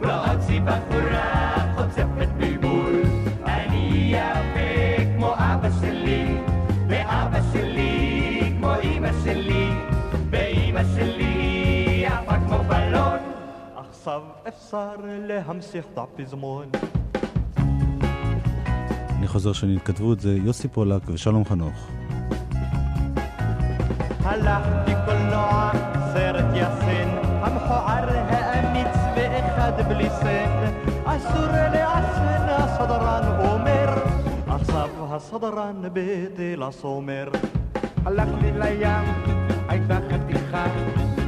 [0.01, 3.01] רצי בחורה חוצפת בלבול,
[3.45, 4.54] אני יפה
[14.05, 16.65] עכשיו אפשר להמשיך את הפזמון.
[19.17, 21.87] אני חוזר שנית, כתבו את זה יוסי פולק ושלום חנוך.
[24.23, 25.71] הלכתי קולנוע,
[26.13, 30.73] סרט יסן, המכוער האמיץ ואחד בלי סן.
[31.05, 34.03] אסור לעשן, הסדרן אומר,
[34.47, 37.29] עכשיו הסדרן בתל הסומר.
[38.05, 39.05] הלכתי לים,
[39.67, 40.65] הייתה חתיכה,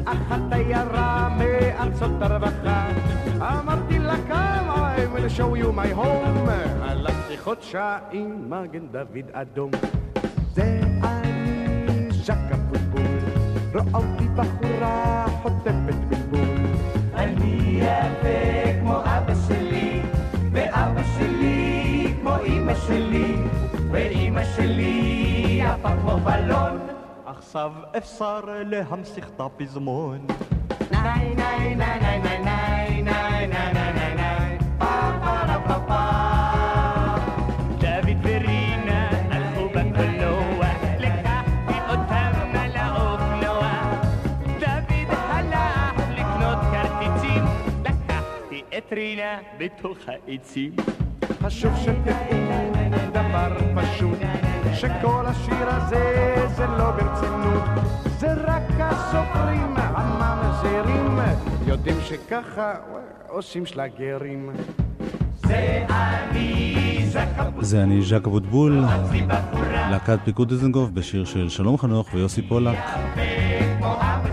[0.07, 2.87] אחת תיירה מארצות הרווחה.
[3.39, 6.49] אמרתי לה כמה, I will show you my home.
[6.81, 9.71] הלכתי חודשיים, מגן דוד אדום.
[10.53, 13.19] זה אני ז'ק אבוטבול,
[13.73, 16.57] רואה אותי בחורה חוטפת בלבול.
[17.15, 20.01] אני יפה כמו אבא שלי,
[20.51, 23.35] ואבא שלי כמו אמא שלי,
[23.91, 26.77] ואמא שלי יפה כמו בלון.
[27.37, 30.25] עכשיו אפשר להמשיך את הפזמון.
[30.91, 34.85] ניי ניי ניי ניי ניי ניי ניי ניי ניי ניי ניי פה
[35.21, 36.03] פה פה פה פה
[37.79, 40.67] דוד ורינה הלכו בקולנוע
[40.99, 43.71] לקחתי אותם על האופנוע
[44.59, 47.43] דוד הלך לקנות כרטיסים
[47.85, 50.71] לקחתי את רינה בתוך העצים
[51.41, 52.67] חשוב שתדעו
[53.11, 57.63] דבר פשוט, שכל השיר הזה זה לא ברצינות,
[58.19, 61.19] זה רק הסופרים הממזרים,
[61.67, 62.73] יודעים שככה
[63.27, 64.49] עושים שלגרים.
[67.61, 68.83] זה אני זק אבוטבול,
[69.91, 72.77] להקת פיקוד דיזנגוף בשיר של שלום חנוך ויוסי פולק.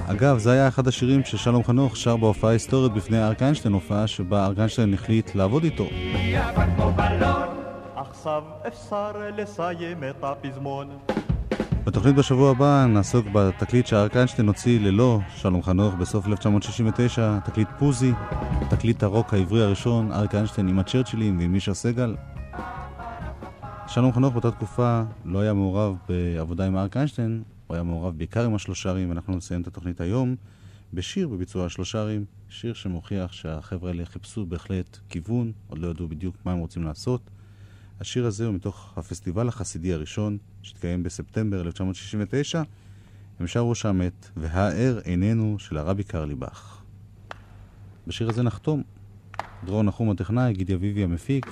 [0.07, 4.45] אגב, זה היה אחד השירים ששלום חנוך שר בהופעה היסטורית בפני אריק איינשטיין, הופעה שבה
[4.47, 5.85] אריק איינשטיין החליט לעבוד איתו.
[8.25, 10.99] עכשיו אפשר לסיים את הפזמון.
[11.85, 18.13] בתוכנית בשבוע הבא נעסוק בתקליט שאריק איינשטיין הוציא ללא שלום חנוך בסוף 1969, תקליט פוזי,
[18.71, 22.17] תקליט הרוק העברי הראשון, אריק איינשטיין עם הצ'רצ'ילים ועם מישה סגל.
[23.87, 28.45] שלום חנוך באותה תקופה לא היה מעורב בעבודה עם אריק איינשטיין, הוא היה מעורב בעיקר
[28.45, 30.37] עם השלושרים, ואנחנו נסיים את התוכנית היום
[30.93, 36.53] בשיר בביצוע השלושרים, שיר שמוכיח שהחבר'ה האלה חיפשו בהחלט כיוון, עוד לא ידעו בדיוק מה
[36.53, 37.31] הם רוצים לעשות.
[38.01, 42.63] השיר הזה הוא מתוך הפסטיבל החסידי הראשון, שהתקיים בספטמבר 1969.
[43.41, 46.83] הם שרו שם את "והאר איננו" של הרבי קרליבך.
[48.07, 48.83] בשיר הזה נחתום.
[49.65, 51.47] דרור נחום הטכנאי, גידי אביבי המפיק,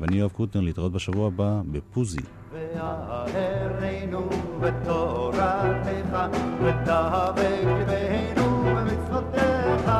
[0.00, 2.20] ואני יואב קוטנר להתראות בשבוע הבא בפוזי.
[2.52, 4.28] והערנו
[4.60, 6.16] בתורתך,
[6.62, 9.90] ודבק לבנו במצוותיך,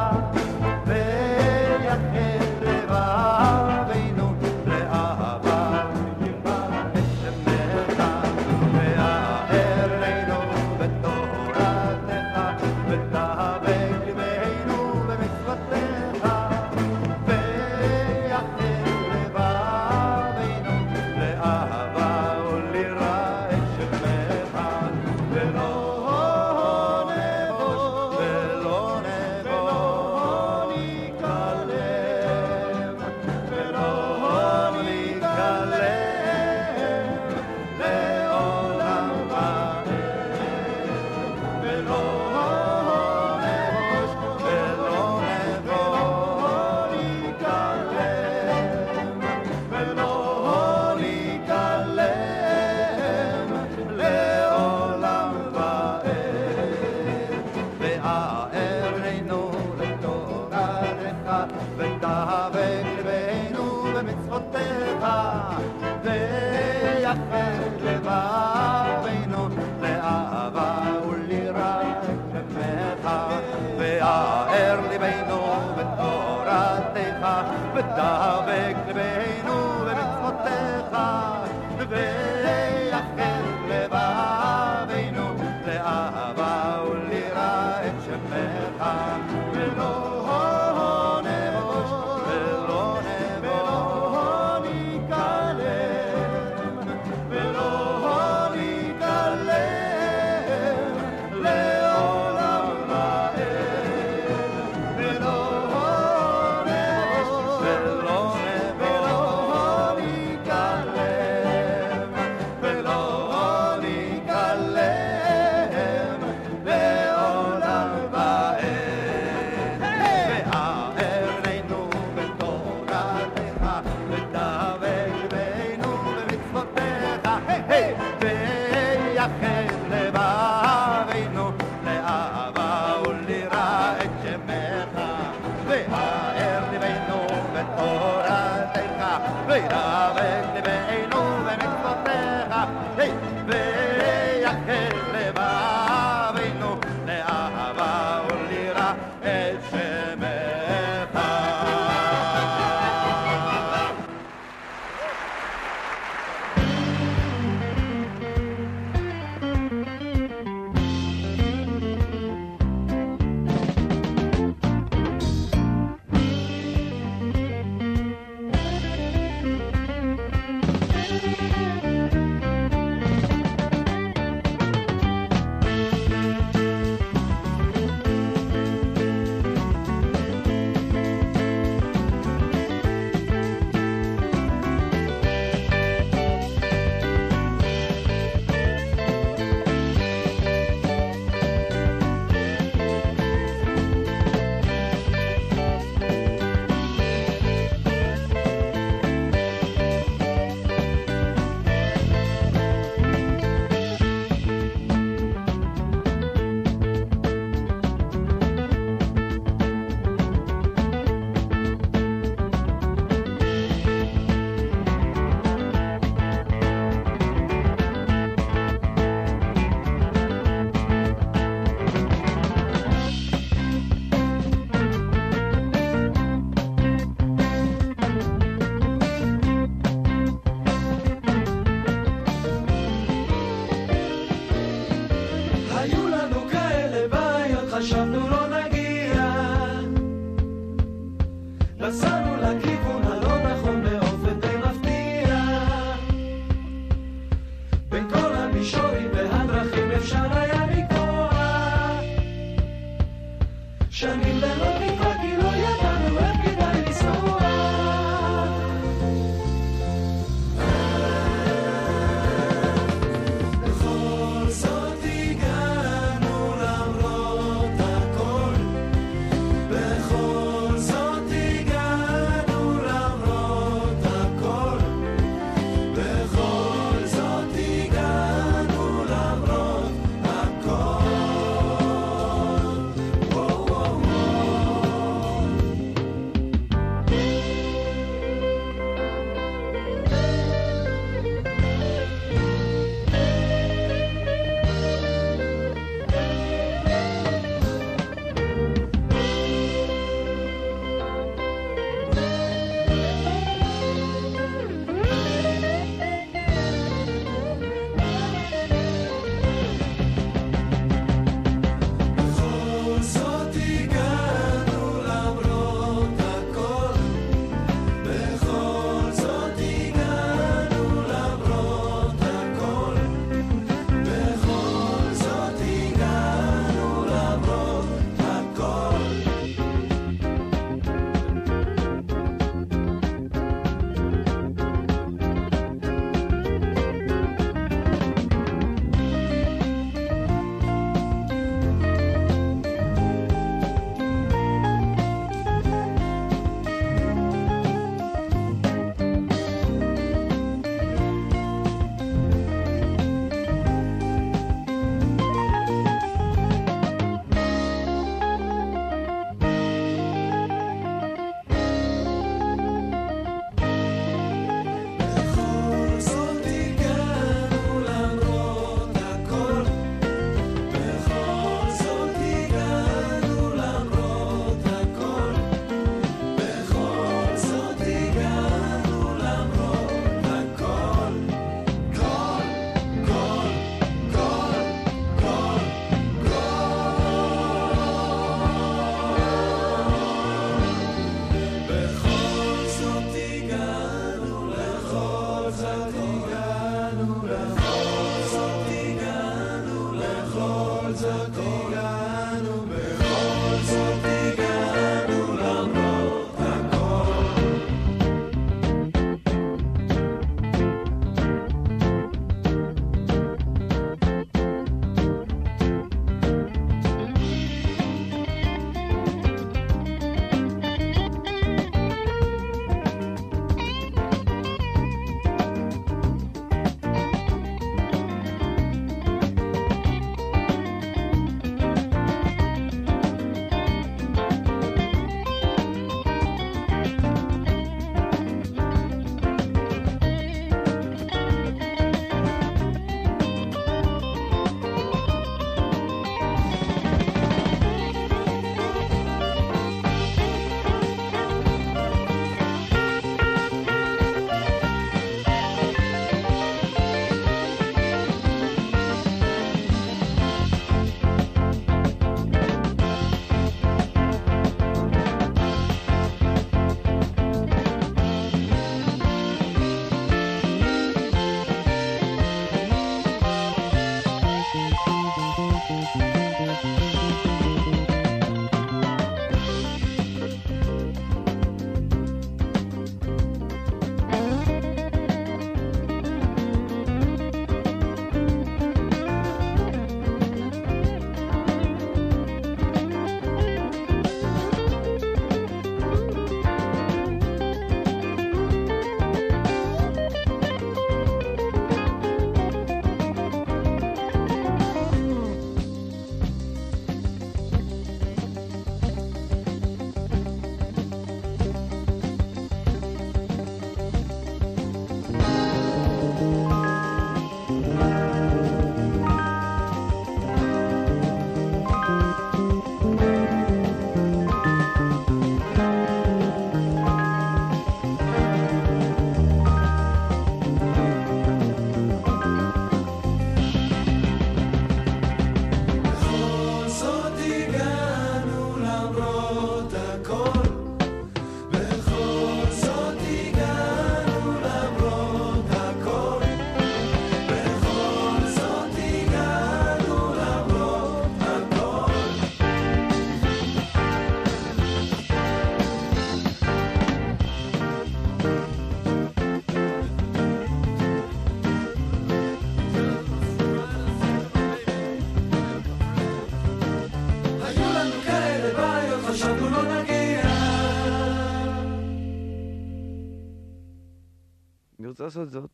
[575.08, 575.53] אני